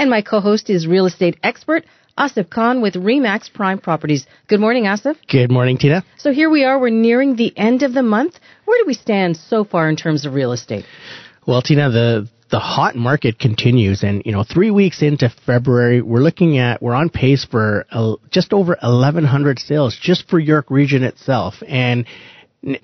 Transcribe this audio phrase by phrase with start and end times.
[0.00, 1.84] and my co-host is real estate expert
[2.18, 4.26] Asif Khan with Remax Prime Properties.
[4.48, 5.16] Good morning, Asif.
[5.28, 6.04] Good morning, Tina.
[6.16, 6.78] So here we are.
[6.78, 8.38] We're nearing the end of the month.
[8.64, 10.86] Where do we stand so far in terms of real estate?
[11.46, 16.20] Well, Tina, the the hot market continues, and you know, three weeks into February, we're
[16.20, 21.04] looking at we're on pace for uh, just over 1,100 sales just for York Region
[21.04, 21.62] itself.
[21.68, 22.06] And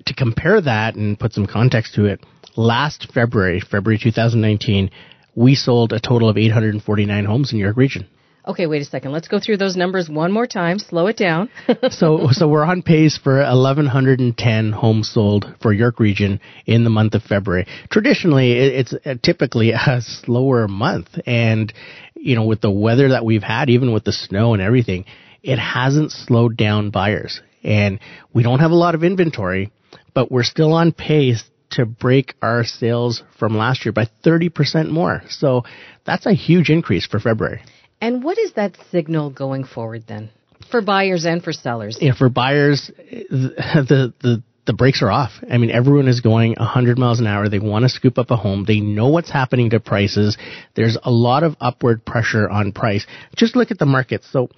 [0.05, 2.23] to compare that and put some context to it,
[2.55, 4.91] last February, February 2019,
[5.37, 8.07] we sold a total of 849 homes in York Region.
[8.47, 9.11] Okay, wait a second.
[9.11, 10.79] Let's go through those numbers one more time.
[10.79, 11.49] Slow it down.
[11.89, 17.13] so, so we're on pace for 1,110 homes sold for York Region in the month
[17.13, 17.67] of February.
[17.91, 21.71] Traditionally, it's uh, typically a slower month, and
[22.15, 25.05] you know, with the weather that we've had, even with the snow and everything,
[25.43, 27.41] it hasn't slowed down buyers.
[27.63, 27.99] And
[28.33, 29.71] we don't have a lot of inventory,
[30.15, 35.21] but we're still on pace to break our sales from last year by 30% more.
[35.29, 35.63] So
[36.05, 37.61] that's a huge increase for February.
[37.99, 40.29] And what is that signal going forward then?
[40.71, 41.97] For buyers and for sellers?
[41.99, 45.31] Yeah, for buyers, the, the, the brakes are off.
[45.49, 47.49] I mean, everyone is going 100 miles an hour.
[47.49, 48.65] They want to scoop up a home.
[48.67, 50.37] They know what's happening to prices.
[50.75, 53.07] There's a lot of upward pressure on price.
[53.35, 54.23] Just look at the market.
[54.25, 54.49] So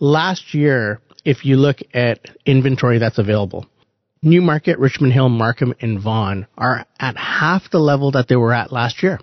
[0.00, 3.66] last year, if you look at inventory that's available,
[4.22, 8.72] Newmarket, Richmond Hill, Markham, and Vaughan are at half the level that they were at
[8.72, 9.18] last year.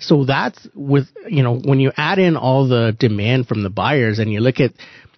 [0.00, 4.20] So that's with, you know, when you add in all the demand from the buyers
[4.20, 4.72] and you look at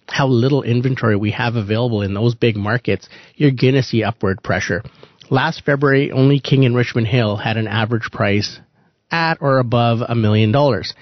[0.07, 4.41] how little inventory we have available in those big markets, you're going to see upward
[4.43, 4.83] pressure.
[5.29, 8.59] Last February, only King and Richmond Hill had an average price
[9.11, 10.93] at or above a million dollars.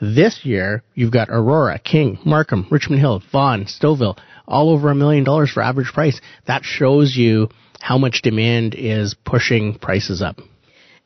[0.00, 5.24] This year, you've got Aurora, King, Markham, Richmond Hill, Vaughan, Stouffville, all over a million
[5.24, 6.20] dollars for average price.
[6.46, 7.48] That shows you
[7.80, 10.40] how much demand is pushing prices up.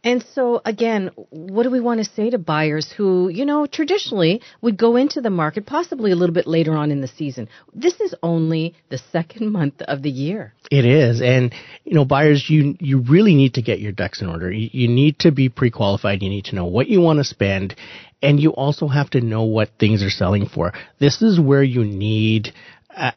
[0.05, 4.43] And so again, what do we want to say to buyers who, you know, traditionally
[4.63, 7.49] would go into the market possibly a little bit later on in the season?
[7.75, 10.55] This is only the second month of the year.
[10.71, 11.21] It is.
[11.21, 11.53] And,
[11.85, 14.53] you know, buyers, you, you really need to get your ducks in order.
[14.53, 16.23] You, you need to be pre-qualified.
[16.23, 17.75] You need to know what you want to spend.
[18.23, 20.73] And you also have to know what things are selling for.
[21.01, 22.53] This is where you need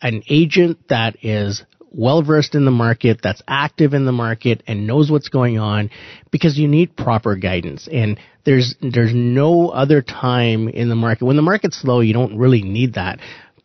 [0.02, 4.88] an agent that is well versed in the market, that's active in the market and
[4.88, 5.90] knows what's going on
[6.32, 7.88] because you need proper guidance.
[7.92, 11.26] And there's, there's no other time in the market.
[11.26, 13.20] When the market's slow, you don't really need that.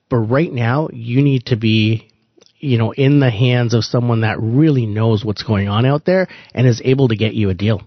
[0.09, 2.09] But right now, you need to be,
[2.59, 6.29] you know, in the hands of someone that really knows what's going on out there
[6.55, 7.83] and is able to get you a deal.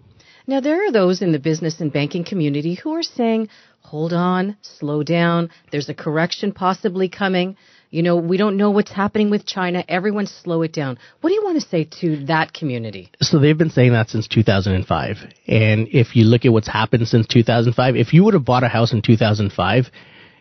[0.48, 3.50] Now, there are those in the business and banking community who are saying,
[3.82, 7.56] hold on, slow down, there's a correction possibly coming.
[7.92, 9.84] You know, we don't know what's happening with China.
[9.88, 11.00] Everyone slow it down.
[11.22, 13.12] What do you want to say to that community?
[13.22, 15.18] So they've been saying that since 2005.
[15.48, 18.68] And if you look at what's happened since 2005, if you would have bought a
[18.68, 19.86] house in 2005,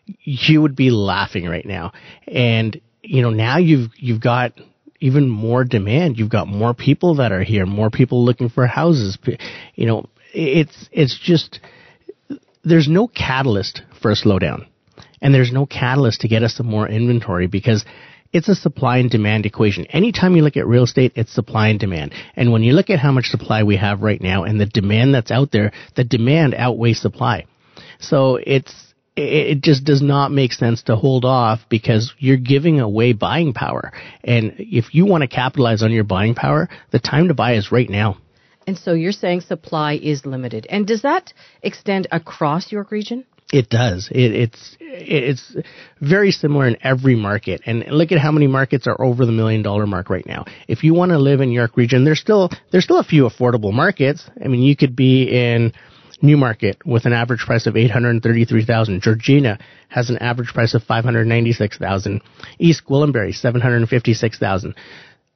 [0.04, 1.92] you would be laughing right now.
[2.26, 4.52] And, you know, now you've, you've got
[5.00, 6.18] even more demand.
[6.18, 9.16] You've got more people that are here, more people looking for houses.
[9.74, 11.60] You know, it's, it's just,
[12.62, 14.66] there's no catalyst for a slowdown
[15.20, 17.84] and there's no catalyst to get us some more inventory because
[18.32, 19.86] it's a supply and demand equation.
[19.86, 22.12] Anytime you look at real estate, it's supply and demand.
[22.36, 25.14] And when you look at how much supply we have right now and the demand
[25.14, 27.46] that's out there, the demand outweighs supply.
[28.00, 28.74] So it's,
[29.16, 33.92] it just does not make sense to hold off because you're giving away buying power.
[34.22, 37.72] And if you want to capitalize on your buying power, the time to buy is
[37.72, 38.18] right now.
[38.66, 40.66] And so you're saying supply is limited.
[40.68, 43.24] And does that extend across York region?
[43.52, 44.08] It does.
[44.10, 45.56] It, it's it's
[46.00, 47.62] very similar in every market.
[47.64, 50.44] And look at how many markets are over the million dollar mark right now.
[50.66, 53.72] If you want to live in York Region, there's still there's still a few affordable
[53.72, 54.28] markets.
[54.42, 55.72] I mean, you could be in
[56.20, 59.00] Newmarket with an average price of eight hundred thirty three thousand.
[59.00, 59.58] Georgina
[59.88, 62.20] has an average price of five hundred ninety six thousand.
[62.58, 64.74] East Gwillimbury seven hundred fifty six thousand.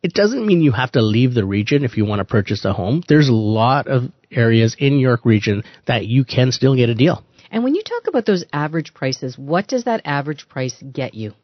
[0.03, 2.73] It doesn't mean you have to leave the region if you want to purchase a
[2.73, 3.05] home.
[3.08, 7.25] There's a lot of areas in York Region that you can still get a deal.
[7.53, 11.35] And when you talk about those average prices, what does that average price get you?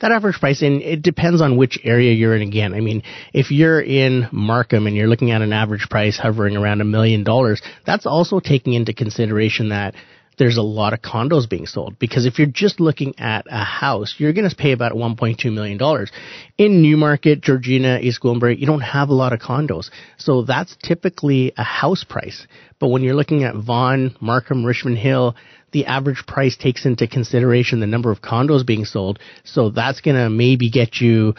[0.00, 2.74] that average price, and it depends on which area you're in again.
[2.74, 3.02] I mean,
[3.32, 7.24] if you're in Markham and you're looking at an average price hovering around a million
[7.24, 9.94] dollars, that's also taking into consideration that
[10.38, 14.14] there's a lot of condos being sold because if you're just looking at a house,
[14.18, 16.10] you're going to pay about 1.2 million dollars.
[16.58, 21.52] In Newmarket, Georgina, East Gwillimbury, you don't have a lot of condos, so that's typically
[21.56, 22.46] a house price.
[22.78, 25.36] But when you're looking at Vaughan, Markham, Richmond Hill,
[25.72, 30.16] the average price takes into consideration the number of condos being sold, so that's going
[30.16, 31.34] to maybe get you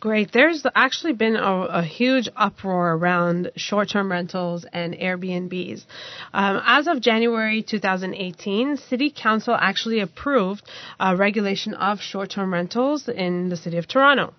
[0.00, 0.32] Great.
[0.32, 5.84] There's actually been a, a huge uproar around short-term rentals and Airbnbs.
[6.32, 10.62] Um, as of January 2018, City Council actually approved
[10.98, 14.32] a regulation of short-term rentals in the City of Toronto.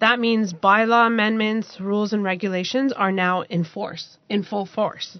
[0.00, 5.18] That means bylaw amendments, rules, and regulations are now in force, in full force,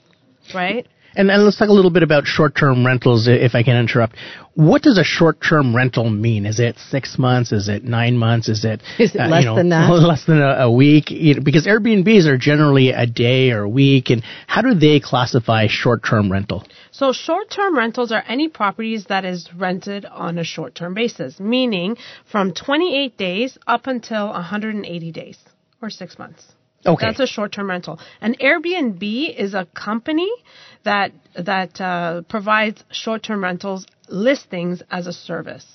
[0.55, 0.89] right?
[1.15, 4.17] And, and let's talk a little bit about short-term rentals, if I can interrupt.
[4.55, 6.47] What does a short-term rental mean?
[6.47, 7.53] Is it six months?
[7.53, 8.49] Is it nine months?
[8.49, 9.91] Is it, Is it uh, less you know, than that?
[9.91, 11.11] Less than a, a week?
[11.11, 14.11] You know, because Airbnbs are generally a day or a week.
[14.11, 16.65] And how do they classify short-term rental?
[16.91, 21.97] So short-term rentals are any properties that is rented on a short-term basis, meaning
[22.31, 25.39] from 28 days up until 180 days
[25.81, 26.45] or six months.
[26.85, 27.07] Okay.
[27.07, 28.01] That's a short-term rental.
[28.21, 30.31] An Airbnb is a company
[30.85, 35.67] that that uh, provides short-term rentals listings as a service.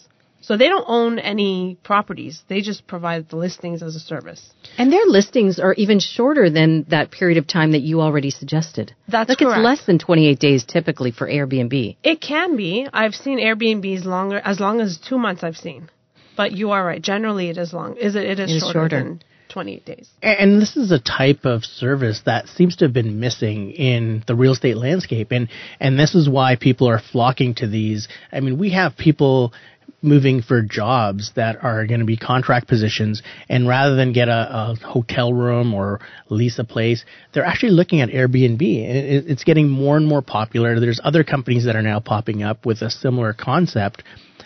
[0.42, 2.42] So they don't own any properties.
[2.48, 4.50] They just provide the listings as a service.
[4.78, 8.96] And their listings are even shorter than that period of time that you already suggested.
[9.10, 9.58] That's like correct.
[9.58, 11.98] it's less than 28 days typically for Airbnb.
[12.02, 12.88] It can be.
[12.94, 15.44] I've seen Airbnbs longer, as long as two months.
[15.44, 15.90] I've seen,
[16.38, 17.02] but you are right.
[17.02, 17.98] Generally, it is long.
[17.98, 18.24] Is it?
[18.24, 19.04] It is It is shorter, shorter.
[19.04, 20.10] than 28 days.
[20.22, 24.36] And this is a type of service that seems to have been missing in the
[24.36, 25.32] real estate landscape.
[25.32, 25.50] And,
[25.80, 28.08] and this is why people are flocking to these.
[28.32, 29.54] I mean, we have people
[30.02, 34.32] moving for jobs that are going to be contract positions and rather than get a,
[34.32, 36.00] a hotel room or
[36.30, 37.04] lease a place,
[37.34, 40.80] they're actually looking at Airbnb it, it's getting more and more popular.
[40.80, 44.04] There's other companies that are now popping up with a similar concept.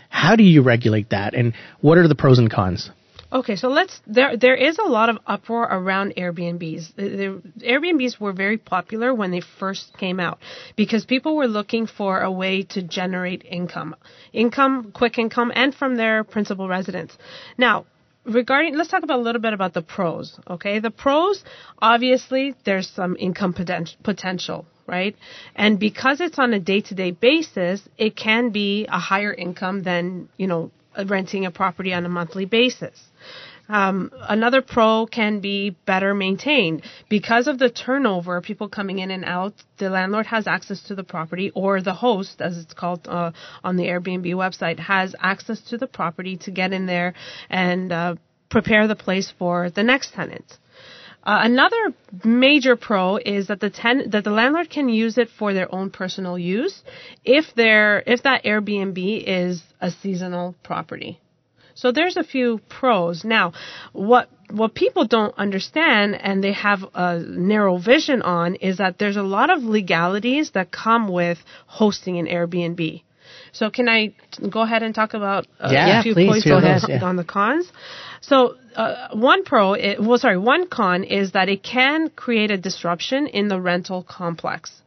[0.10, 2.90] How do you regulate that and what are the pros and cons?
[3.34, 6.96] Okay, so let's there there is a lot of uproar around Airbnbs.
[6.96, 10.40] The, the, Airbnbs were very popular when they first came out
[10.76, 13.96] because people were looking for a way to generate income,
[14.34, 17.18] income, quick income, and from their principal residence.
[17.58, 17.86] Now,
[18.26, 20.38] regarding let's talk about a little bit about the pros.
[20.50, 21.42] Okay, the pros
[21.82, 24.66] obviously there's some income poten- potential.
[24.88, 25.16] Right?
[25.56, 29.84] And because it's on a day to day basis, it can be a higher income
[29.84, 30.72] than, you know,
[31.06, 33.00] renting a property on a monthly basis.
[33.70, 39.24] Um, another pro can be better maintained because of the turnover, people coming in and
[39.24, 39.54] out.
[39.78, 43.32] The landlord has access to the property, or the host, as it's called uh,
[43.64, 47.14] on the Airbnb website, has access to the property to get in there
[47.50, 48.16] and uh,
[48.50, 50.58] prepare the place for the next tenant.
[51.24, 55.54] Uh, another major pro is that the ten- that the landlord can use it for
[55.54, 56.82] their own personal use
[57.24, 61.20] if their if that Airbnb is a seasonal property.
[61.76, 63.24] So there's a few pros.
[63.24, 63.54] Now,
[63.94, 69.18] what what people don't understand and they have a narrow vision on is that there's
[69.18, 71.38] a lot of legalities that come with
[71.68, 73.04] hosting an Airbnb.
[73.52, 74.14] So can I
[74.50, 77.04] go ahead and talk about uh, Yeah, a few please, points on, those, the, yeah.
[77.04, 77.72] on the cons?
[78.22, 82.58] So uh, one pro, it, well, sorry, one con is that it can create a
[82.58, 84.82] disruption in the rental complex.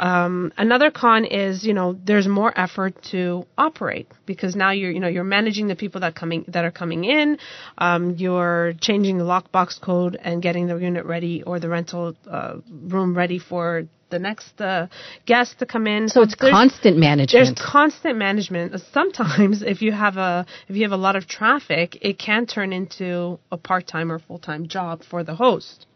[0.00, 5.00] Um, another con is, you know, there's more effort to operate because now you're, you
[5.00, 7.38] know, you're managing the people that coming that are coming in.
[7.78, 12.56] Um, you're changing the lockbox code and getting the unit ready or the rental uh,
[12.70, 14.86] room ready for the next uh,
[15.26, 16.08] guest to come in.
[16.08, 17.32] So it's there's- constant management.
[17.32, 18.80] there's constant management.
[18.92, 22.72] Sometimes, if you have a if you have a lot of traffic, it can turn
[22.72, 25.86] into a part time or full time job for the host.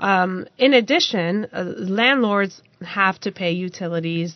[0.00, 4.34] Um, in addition, uh, landlords have to pay utilities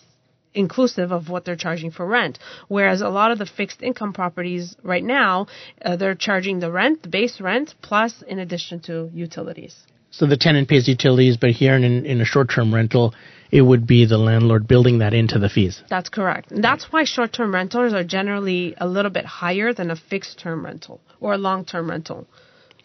[0.54, 2.38] inclusive of what they're charging for rent.
[2.68, 5.46] Whereas a lot of the fixed income properties right now,
[5.84, 9.76] uh, they're charging the rent, the base rent, plus in addition to utilities.
[10.16, 13.14] So the tenant pays utilities, but here in, in a short-term rental,
[13.50, 15.82] it would be the landlord building that into the fees.
[15.90, 16.48] That's correct.
[16.50, 20.64] That's why short term rentals are generally a little bit higher than a fixed term
[20.64, 22.26] rental or a long term rental,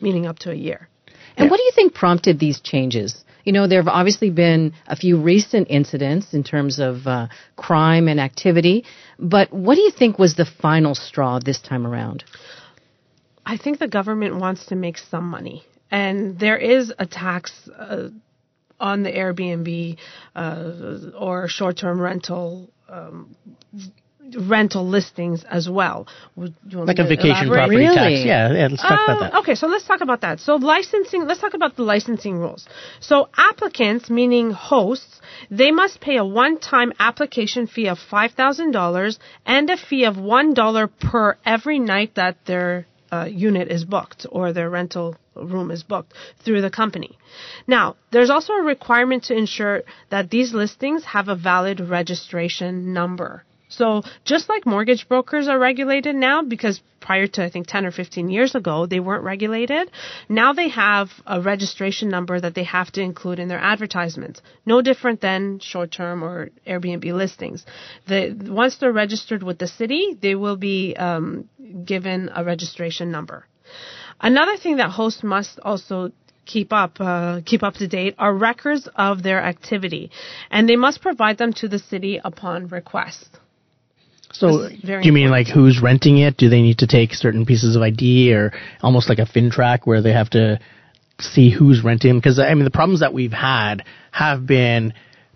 [0.02, 0.90] meaning up to a year.
[1.38, 3.24] And what do you think prompted these changes?
[3.46, 8.10] You know, there have obviously been a few recent incidents in terms of uh, crime
[8.10, 8.84] and activity,
[9.18, 12.26] but what do you think was the final straw this time around?
[13.46, 15.64] I think the government wants to make some money.
[15.92, 18.10] And there is a tax uh,
[18.80, 19.98] on the Airbnb
[20.36, 20.72] uh,
[21.18, 22.70] or short term rental.
[22.90, 23.36] Um,
[24.38, 27.58] rental listings as well Would you want Like a vacation elaborate?
[27.58, 27.96] property Really?
[27.96, 28.26] tax.
[28.26, 29.36] Yeah, yeah, let's talk about Uh, that.
[29.40, 30.40] Okay, so let's talk about that.
[30.40, 32.68] So licensing, let's talk about the licensing rules.
[33.00, 39.78] So applicants, meaning hosts, they must pay a one-time application fee of $5,000 and a
[39.78, 45.16] fee of $1 per every night that their uh, unit is booked or their rental
[45.36, 47.18] room is booked through the company.
[47.68, 53.44] Now, there's also a requirement to ensure that these listings have a valid registration number.
[53.72, 57.92] So just like mortgage brokers are regulated now, because prior to I think 10 or
[57.92, 59.90] 15 years ago, they weren't regulated.
[60.28, 64.42] Now they have a registration number that they have to include in their advertisements.
[64.66, 67.66] No different than short-term or Airbnb listings.
[68.08, 71.50] The, once they're registered with the city, they will be um,
[71.86, 73.46] given a registration number.
[74.22, 76.12] Another thing that hosts must also
[76.46, 80.12] keep up uh, keep up to date are records of their activity,
[80.50, 83.28] and they must provide them to the city upon request.
[84.34, 86.38] So, This is very do you mean like who's renting it?
[86.38, 90.02] Do they need to take certain pieces of ID or almost like a FINTRAC where
[90.02, 90.60] they have to
[91.20, 92.18] see who's renting?
[92.18, 94.94] Because I mean, the problems that we've had have been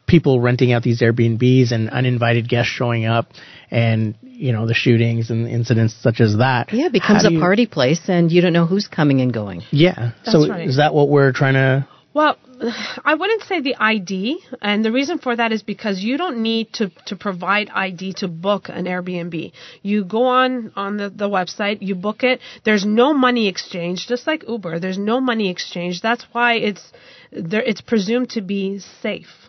[0.08, 3.28] people renting out these Airbnbs and uninvited guests showing up,
[3.72, 6.72] and you know the shootings and incidents such as that.
[6.72, 9.64] Yeah, it becomes a you- party place and you don't know who's coming and going.
[9.72, 10.12] Yeah.
[10.24, 10.68] so right.
[10.68, 11.88] is that what we're trying to?
[12.14, 12.38] Well,
[13.04, 16.72] I wouldn't say the ID, and the reason for that is because you don't need
[16.74, 19.52] to, to provide ID to book an Airbnb.
[19.82, 22.40] You go on on the, the website, you book it.
[22.64, 24.80] There's no money exchange, just like Uber.
[24.80, 26.02] There's no money exchange.
[26.02, 26.92] That's why it's
[27.32, 27.62] there.
[27.62, 29.45] It's presumed to be safe.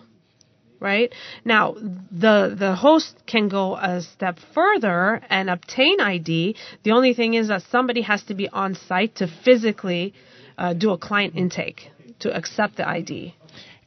[0.79, 1.13] Right
[1.45, 6.57] now, the the host can go a step further and obtain ID.
[6.83, 10.13] The only thing is that somebody has to be on site to physically
[10.59, 11.91] uh, do a client intake
[12.21, 13.35] to accept the ID.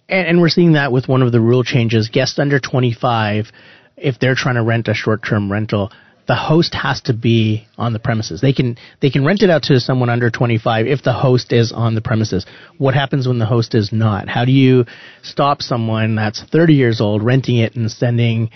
[0.07, 2.09] And, and we're seeing that with one of the rule changes.
[2.09, 3.51] Guests under 25,
[3.97, 5.91] if they're trying to rent a short-term rental,
[6.29, 8.39] the host has to be on the premises.
[8.39, 11.71] They can they can rent it out to someone under 25 if the host is
[11.71, 12.45] on the premises.
[12.77, 14.29] What happens when the host is not?
[14.29, 14.85] How do you
[15.23, 18.51] stop someone that's 30 years old renting it and sending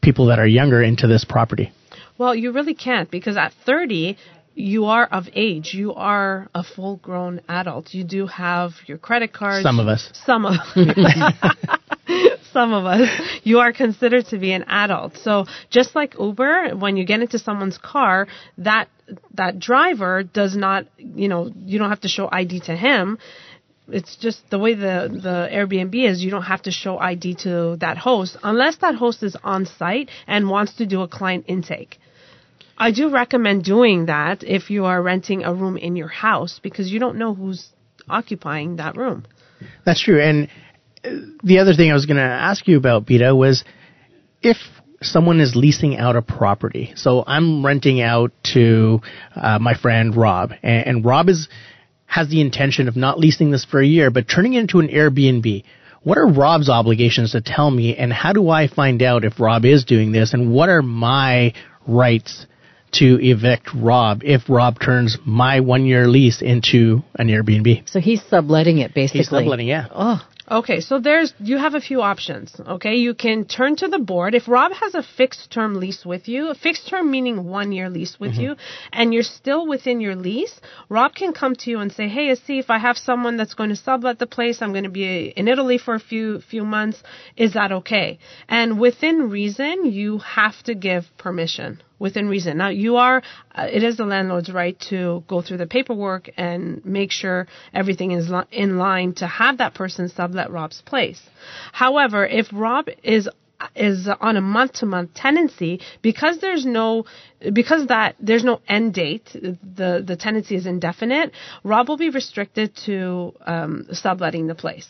[0.00, 1.70] people that are younger into this property?
[2.16, 4.16] Well, you really can't because at 30,
[4.54, 5.74] you are of age.
[5.74, 7.92] You are a full grown adult.
[7.92, 9.62] You do have your credit cards.
[9.62, 10.10] Some of us.
[10.24, 10.54] Some of
[12.52, 13.08] some of us,
[13.42, 15.16] you are considered to be an adult.
[15.18, 18.26] So just like Uber, when you get into someone's car,
[18.58, 18.88] that
[19.34, 23.18] that driver does not, you know, you don't have to show ID to him.
[23.88, 26.22] It's just the way the the Airbnb is.
[26.22, 30.10] You don't have to show ID to that host unless that host is on site
[30.26, 31.98] and wants to do a client intake.
[32.78, 36.90] I do recommend doing that if you are renting a room in your house because
[36.90, 37.68] you don't know who's
[38.08, 39.26] occupying that room.
[39.84, 40.20] That's true.
[40.20, 40.48] And
[41.02, 43.64] the other thing I was going to ask you about, Beta, was
[44.42, 44.56] if
[45.02, 46.92] someone is leasing out a property.
[46.96, 49.00] So I'm renting out to
[49.34, 51.48] uh, my friend Rob, and, and Rob is
[52.06, 54.88] has the intention of not leasing this for a year, but turning it into an
[54.88, 55.62] Airbnb.
[56.02, 59.64] What are Rob's obligations to tell me, and how do I find out if Rob
[59.64, 61.54] is doing this, and what are my
[61.86, 62.46] rights
[62.92, 67.88] to evict Rob if Rob turns my one year lease into an Airbnb?
[67.88, 69.20] So he's subletting it basically.
[69.20, 69.86] He's subletting, yeah.
[69.94, 72.60] Oh, Okay, so there's you have a few options.
[72.60, 74.34] Okay, you can turn to the board.
[74.34, 77.88] If Rob has a fixed term lease with you, a fixed term meaning one year
[77.88, 78.40] lease with mm-hmm.
[78.40, 78.56] you,
[78.92, 82.58] and you're still within your lease, Rob can come to you and say, "Hey, see
[82.58, 84.60] if I have someone that's going to sublet the place.
[84.60, 87.00] I'm going to be in Italy for a few few months.
[87.36, 92.56] Is that okay?" And within reason, you have to give permission within reason.
[92.58, 93.22] Now, you are,
[93.54, 98.10] uh, it is the landlord's right to go through the paperwork and make sure everything
[98.10, 101.22] is li- in line to have that person sublet Rob's place.
[101.72, 103.28] However, if Rob is
[103.76, 107.04] is on a month to month tenancy because there's no
[107.52, 111.30] because that there's no end date the the tenancy is indefinite
[111.62, 114.88] rob will be restricted to um, subletting the place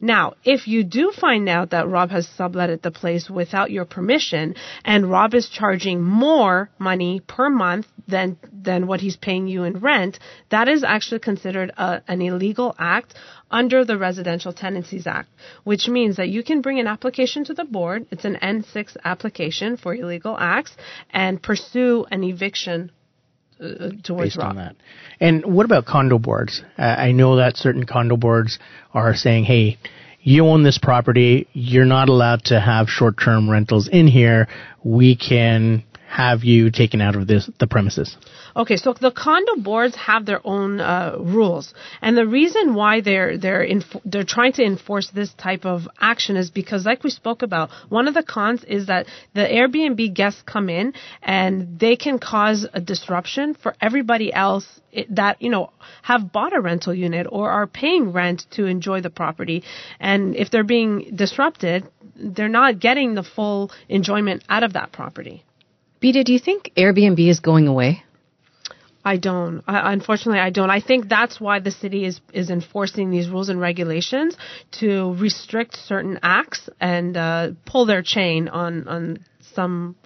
[0.00, 4.54] now, if you do find out that Rob has subletted the place without your permission
[4.84, 9.78] and Rob is charging more money per month than than what he's paying you in
[9.80, 10.18] rent,
[10.48, 13.14] that is actually considered a, an illegal act
[13.50, 15.28] under the Residential Tenancies Act,
[15.64, 18.06] which means that you can bring an application to the board.
[18.10, 20.76] It's an N6 application for illegal acts
[21.10, 22.90] and pursue an eviction
[23.60, 24.50] uh, towards based Rob.
[24.50, 24.76] on that.
[25.20, 26.62] And what about condo boards?
[26.78, 28.58] Uh, I know that certain condo boards
[28.94, 29.78] are saying, hey,
[30.22, 31.48] you own this property.
[31.52, 34.48] You're not allowed to have short-term rentals in here.
[34.84, 38.16] We can have you taken out of this the premises.
[38.56, 43.38] Okay, so the condo boards have their own uh, rules, and the reason why they're
[43.38, 47.42] they're inf- they're trying to enforce this type of action is because, like we spoke
[47.42, 52.18] about, one of the cons is that the Airbnb guests come in and they can
[52.18, 54.66] cause a disruption for everybody else
[55.10, 55.70] that you know
[56.02, 59.62] have bought a rental unit or are paying rent to enjoy the property,
[60.00, 65.44] and if they're being disrupted, they're not getting the full enjoyment out of that property.
[66.00, 68.02] Beta, do you think Airbnb is going away?
[69.04, 69.62] I don't.
[69.66, 70.70] I, unfortunately, I don't.
[70.70, 74.36] I think that's why the city is is enforcing these rules and regulations
[74.72, 79.96] to restrict certain acts and uh, pull their chain on on some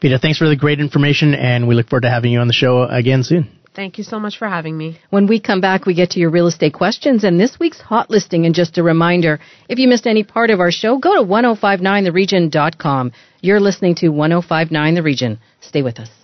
[0.00, 2.52] Peter, thanks for the great information, and we look forward to having you on the
[2.52, 3.48] show again soon.
[3.74, 5.00] Thank you so much for having me.
[5.10, 8.08] When we come back, we get to your real estate questions and this week's hot
[8.08, 8.46] listing.
[8.46, 13.12] And just a reminder, if you missed any part of our show, go to 1059theregion.com.
[13.40, 15.40] You're listening to 1059 The Region.
[15.60, 16.23] Stay with us.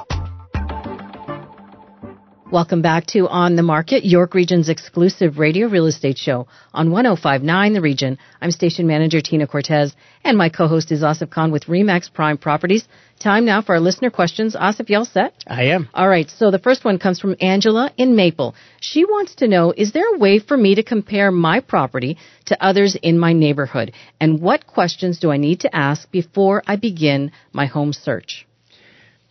[2.51, 7.71] Welcome back to On the Market, York Region's exclusive radio real estate show on 1059
[7.71, 8.17] The Region.
[8.41, 12.85] I'm station manager Tina Cortez, and my co-host is Asif Khan with Remax Prime Properties.
[13.21, 14.53] Time now for our listener questions.
[14.53, 15.33] Asif, you all set?
[15.47, 15.87] I am.
[15.93, 18.53] All right, so the first one comes from Angela in Maple.
[18.81, 22.61] She wants to know, is there a way for me to compare my property to
[22.61, 23.93] others in my neighborhood?
[24.19, 28.45] And what questions do I need to ask before I begin my home search?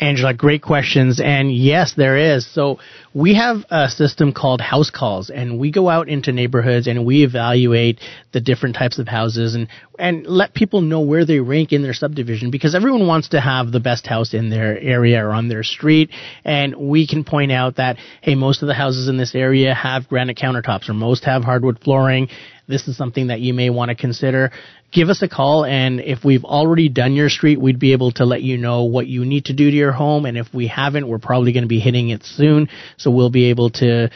[0.01, 1.21] Angela, great questions.
[1.21, 2.51] And yes, there is.
[2.53, 2.79] So
[3.13, 7.23] we have a system called house calls and we go out into neighborhoods and we
[7.23, 8.01] evaluate
[8.33, 11.93] the different types of houses and, and let people know where they rank in their
[11.93, 15.63] subdivision because everyone wants to have the best house in their area or on their
[15.63, 16.11] street.
[16.45, 20.09] And we can point out that, hey, most of the houses in this area have
[20.09, 22.29] granite countertops or most have hardwood flooring.
[22.71, 24.51] This is something that you may want to consider
[24.93, 28.25] give us a call and if we've already done your street we'd be able to
[28.25, 31.07] let you know what you need to do to your home and if we haven't
[31.07, 34.11] we're probably going to be hitting it soon so we'll be able to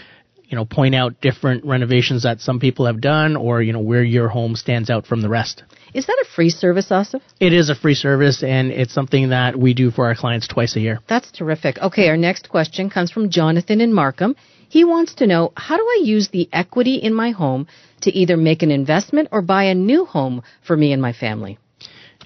[0.44, 4.02] you know point out different renovations that some people have done or you know where
[4.02, 5.62] your home stands out from the rest
[5.94, 7.20] Is that a free service, Asif?
[7.40, 10.74] it is a free service and it's something that we do for our clients twice
[10.76, 11.78] a year That's terrific.
[11.78, 14.34] Okay, our next question comes from Jonathan in Markham.
[14.68, 17.66] He wants to know how do I use the equity in my home
[18.02, 21.58] to either make an investment or buy a new home for me and my family?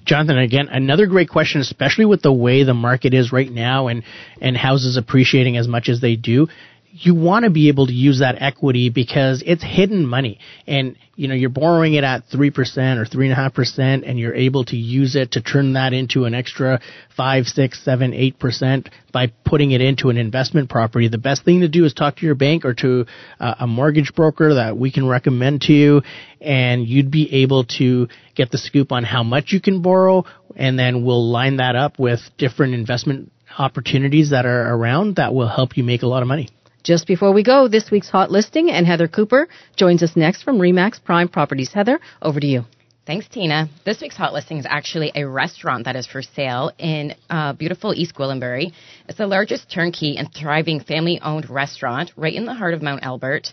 [0.05, 4.03] Jonathan, again, another great question, especially with the way the market is right now and,
[4.41, 6.47] and houses appreciating as much as they do.
[6.91, 11.27] You want to be able to use that equity because it's hidden money and you
[11.27, 12.49] know you're borrowing it at 3%
[12.97, 16.79] or 3.5% and you're able to use it to turn that into an extra
[17.15, 21.67] 5 6 7 8% by putting it into an investment property the best thing to
[21.67, 23.05] do is talk to your bank or to
[23.39, 26.01] uh, a mortgage broker that we can recommend to you
[26.41, 30.23] and you'd be able to get the scoop on how much you can borrow
[30.55, 35.47] and then we'll line that up with different investment opportunities that are around that will
[35.47, 36.49] help you make a lot of money.
[36.83, 40.59] Just before we go, this week's hot listing, and Heather Cooper joins us next from
[40.59, 41.73] Remax Prime Properties.
[41.73, 42.63] Heather, over to you.
[43.05, 43.67] Thanks, Tina.
[43.85, 47.93] This week's hot listing is actually a restaurant that is for sale in uh, beautiful
[47.93, 48.71] East Gwillimbury.
[49.09, 53.03] It's the largest turnkey and thriving family owned restaurant right in the heart of Mount
[53.03, 53.51] Albert.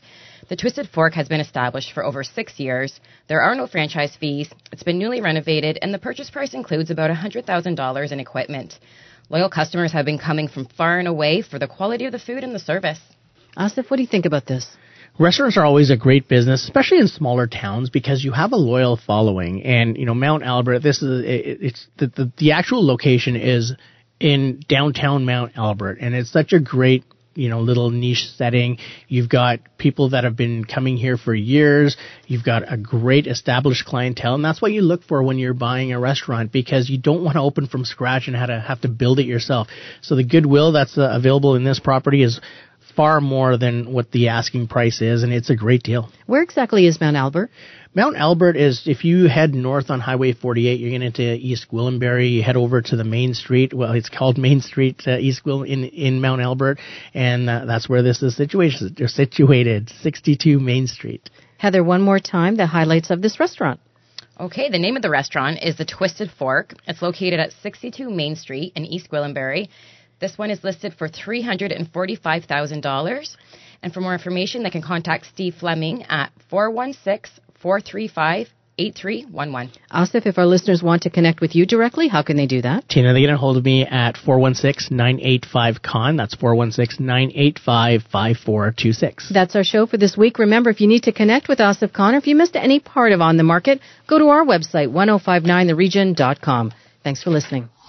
[0.48, 3.00] The Twisted Fork has been established for over six years.
[3.28, 4.48] There are no franchise fees.
[4.70, 8.78] It's been newly renovated, and the purchase price includes about $100,000 in equipment.
[9.30, 12.44] Loyal customers have been coming from far and away for the quality of the food
[12.44, 13.00] and the service.
[13.56, 14.66] Asif, what do you think about this?
[15.18, 18.98] Restaurants are always a great business, especially in smaller towns, because you have a loyal
[18.98, 19.62] following.
[19.62, 20.80] And you know, Mount Albert.
[20.80, 23.72] This is it, it's the, the the actual location is
[24.20, 28.76] in downtown Mount Albert, and it's such a great you know little niche setting.
[29.08, 31.96] You've got people that have been coming here for years.
[32.26, 35.92] You've got a great established clientele, and that's what you look for when you're buying
[35.92, 38.88] a restaurant because you don't want to open from scratch and have to have to
[38.88, 39.68] build it yourself.
[40.02, 42.38] So the goodwill that's uh, available in this property is
[42.96, 46.10] far more than what the asking price is, and it's a great deal.
[46.26, 47.50] Where exactly is Mount Albert?
[47.94, 52.32] Mount Albert is if you head north on Highway 48, you're getting into East Gwillimbury.
[52.32, 53.72] You head over to the Main Street.
[53.72, 56.78] Well, it's called Main Street uh, East Will in in Mount Albert,
[57.14, 58.96] and uh, that's where this is situated.
[58.96, 61.30] They're situated 62 Main Street.
[61.58, 63.80] Heather, one more time the highlights of this restaurant.
[64.38, 66.74] Okay, the name of the restaurant is the Twisted Fork.
[66.86, 69.68] It's located at 62 Main Street in East Gwillimbury.
[70.18, 73.36] This one is listed for $345,000.
[73.82, 78.48] And for more information, they can contact Steve Fleming at 416 435
[78.78, 79.72] 8311.
[79.90, 82.88] Asif, if our listeners want to connect with you directly, how can they do that?
[82.88, 86.16] Tina, they get a hold of me at 416-985-KHAN.
[86.16, 89.28] That's 416-985-5426.
[89.32, 90.38] That's our show for this week.
[90.38, 93.12] Remember, if you need to connect with Asif Khan or if you missed any part
[93.12, 96.72] of On the Market, go to our website, 1059theregion.com.
[97.02, 97.70] Thanks for listening.